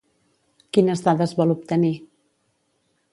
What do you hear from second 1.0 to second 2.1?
dades vol obtenir?